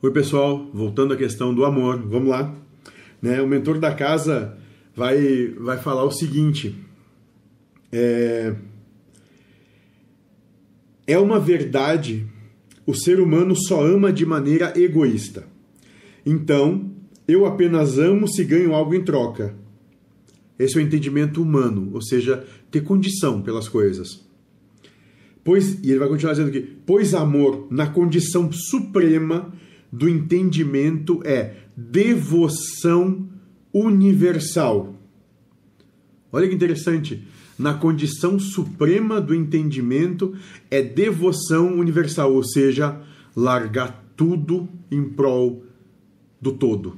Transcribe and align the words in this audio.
Oi, 0.00 0.12
pessoal, 0.12 0.70
voltando 0.72 1.12
à 1.12 1.16
questão 1.16 1.52
do 1.52 1.64
amor, 1.64 2.00
vamos 2.06 2.28
lá. 2.28 2.54
Né, 3.20 3.42
o 3.42 3.48
mentor 3.48 3.80
da 3.80 3.92
casa 3.92 4.56
vai, 4.94 5.48
vai 5.58 5.76
falar 5.76 6.04
o 6.04 6.12
seguinte: 6.12 6.72
é, 7.90 8.54
é 11.04 11.18
uma 11.18 11.40
verdade, 11.40 12.24
o 12.86 12.94
ser 12.94 13.18
humano 13.18 13.56
só 13.56 13.84
ama 13.84 14.12
de 14.12 14.24
maneira 14.24 14.72
egoísta. 14.78 15.48
Então, 16.24 16.92
eu 17.26 17.44
apenas 17.44 17.98
amo 17.98 18.28
se 18.28 18.44
ganho 18.44 18.76
algo 18.76 18.94
em 18.94 19.02
troca. 19.02 19.56
Esse 20.56 20.78
é 20.78 20.80
o 20.80 20.84
entendimento 20.84 21.42
humano, 21.42 21.90
ou 21.92 22.00
seja, 22.00 22.46
ter 22.70 22.82
condição 22.82 23.42
pelas 23.42 23.68
coisas. 23.68 24.24
Pois, 25.42 25.82
e 25.82 25.90
ele 25.90 25.98
vai 25.98 26.08
continuar 26.08 26.34
dizendo 26.34 26.50
aqui: 26.50 26.76
pois 26.86 27.14
amor, 27.14 27.66
na 27.68 27.88
condição 27.88 28.48
suprema, 28.52 29.52
do 29.92 30.08
entendimento 30.08 31.20
é 31.24 31.54
devoção 31.76 33.28
universal. 33.72 34.94
Olha 36.32 36.48
que 36.48 36.54
interessante. 36.54 37.26
Na 37.58 37.74
condição 37.74 38.38
suprema 38.38 39.20
do 39.20 39.34
entendimento 39.34 40.34
é 40.70 40.80
devoção 40.82 41.78
universal, 41.78 42.32
ou 42.32 42.44
seja, 42.44 43.00
largar 43.34 44.04
tudo 44.16 44.68
em 44.90 45.02
prol 45.04 45.64
do 46.40 46.52
todo. 46.52 46.96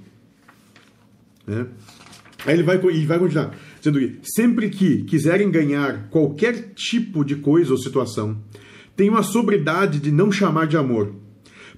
Né? 1.47 1.67
Aí 2.47 2.55
ele 2.55 2.63
vai, 2.63 2.77
ele 2.77 3.07
vai 3.07 3.19
continuar 3.19 3.57
dizendo 3.79 3.99
que 3.99 4.19
sempre 4.23 4.69
que 4.69 5.05
quiserem 5.05 5.51
ganhar 5.51 6.09
qualquer 6.11 6.75
tipo 6.75 7.25
de 7.25 7.37
coisa 7.37 7.73
ou 7.73 7.79
situação, 7.79 8.39
tenham 8.95 9.17
a 9.17 9.23
sobriedade 9.23 9.99
de 9.99 10.11
não 10.11 10.31
chamar 10.31 10.67
de 10.67 10.77
amor 10.77 11.15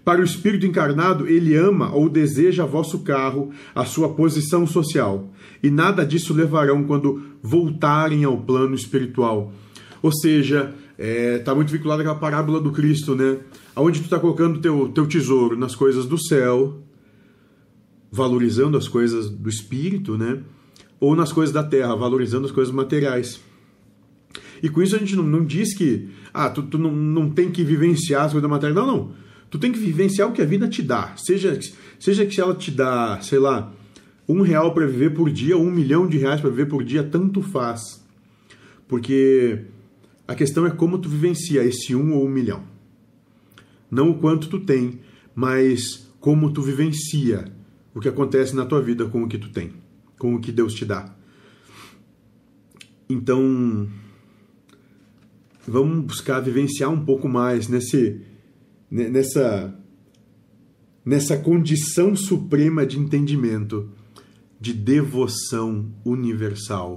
para 0.04 0.20
o 0.20 0.24
espírito 0.24 0.66
encarnado, 0.66 1.28
ele 1.28 1.54
ama 1.54 1.94
ou 1.94 2.08
deseja 2.08 2.66
vosso 2.66 3.00
carro, 3.00 3.50
a 3.74 3.84
sua 3.84 4.14
posição 4.14 4.66
social, 4.66 5.30
e 5.62 5.70
nada 5.70 6.04
disso 6.04 6.34
levarão 6.34 6.84
quando 6.84 7.22
voltarem 7.40 8.24
ao 8.24 8.36
plano 8.36 8.74
espiritual. 8.74 9.52
Ou 10.02 10.12
seja, 10.12 10.74
está 10.98 11.04
é, 11.04 11.38
tá 11.38 11.54
muito 11.54 11.70
vinculado 11.70 12.00
àquela 12.00 12.16
parábola 12.16 12.60
do 12.60 12.72
Cristo, 12.72 13.14
né? 13.14 13.38
Onde 13.76 14.00
tu 14.00 14.04
está 14.04 14.18
colocando 14.18 14.60
teu 14.60 14.88
teu 14.88 15.06
tesouro 15.06 15.56
nas 15.56 15.76
coisas 15.76 16.04
do 16.06 16.18
céu, 16.18 16.82
valorizando 18.10 18.76
as 18.76 18.88
coisas 18.88 19.30
do 19.30 19.48
espírito, 19.48 20.18
né? 20.18 20.40
Ou 20.98 21.14
nas 21.14 21.32
coisas 21.32 21.52
da 21.52 21.62
terra, 21.62 21.94
valorizando 21.94 22.46
as 22.46 22.52
coisas 22.52 22.74
materiais. 22.74 23.40
E 24.62 24.68
com 24.68 24.82
isso 24.82 24.94
a 24.94 24.98
gente 24.98 25.16
não, 25.16 25.24
não 25.24 25.44
diz 25.44 25.74
que 25.74 26.08
ah, 26.32 26.48
tu, 26.50 26.62
tu 26.62 26.78
não, 26.78 26.92
não 26.92 27.30
tem 27.30 27.50
que 27.50 27.64
vivenciar 27.64 28.24
as 28.24 28.32
coisas 28.32 28.42
da 28.42 28.48
matéria. 28.48 28.74
Não, 28.74 28.86
não. 28.86 29.22
Tu 29.52 29.58
tem 29.58 29.70
que 29.70 29.78
vivenciar 29.78 30.30
o 30.30 30.32
que 30.32 30.40
a 30.40 30.46
vida 30.46 30.66
te 30.66 30.82
dá. 30.82 31.14
Seja, 31.14 31.60
seja 32.00 32.24
que 32.24 32.40
ela 32.40 32.54
te 32.54 32.70
dá, 32.70 33.20
sei 33.20 33.38
lá, 33.38 33.70
um 34.26 34.40
real 34.40 34.72
para 34.72 34.86
viver 34.86 35.12
por 35.12 35.30
dia, 35.30 35.58
um 35.58 35.70
milhão 35.70 36.08
de 36.08 36.16
reais 36.16 36.40
para 36.40 36.48
viver 36.48 36.70
por 36.70 36.82
dia, 36.82 37.04
tanto 37.04 37.42
faz. 37.42 38.02
Porque 38.88 39.66
a 40.26 40.34
questão 40.34 40.64
é 40.64 40.70
como 40.70 40.96
tu 40.96 41.06
vivencia 41.06 41.62
esse 41.62 41.94
um 41.94 42.14
ou 42.14 42.24
um 42.24 42.30
milhão. 42.30 42.64
Não 43.90 44.08
o 44.08 44.18
quanto 44.18 44.48
tu 44.48 44.58
tem, 44.58 45.00
mas 45.34 46.10
como 46.18 46.50
tu 46.50 46.62
vivencia 46.62 47.44
o 47.94 48.00
que 48.00 48.08
acontece 48.08 48.56
na 48.56 48.64
tua 48.64 48.80
vida 48.80 49.04
com 49.04 49.22
o 49.22 49.28
que 49.28 49.36
tu 49.36 49.50
tem, 49.50 49.74
com 50.18 50.34
o 50.34 50.40
que 50.40 50.50
Deus 50.50 50.72
te 50.72 50.86
dá. 50.86 51.14
Então, 53.06 53.86
vamos 55.68 56.06
buscar 56.06 56.40
vivenciar 56.40 56.88
um 56.88 57.04
pouco 57.04 57.28
mais 57.28 57.68
nesse 57.68 58.31
nessa, 58.92 59.74
nessa 61.02 61.38
condição 61.38 62.14
suprema 62.14 62.84
de 62.84 62.98
entendimento, 62.98 63.88
de 64.60 64.74
devoção 64.74 65.90
universal 66.04 66.90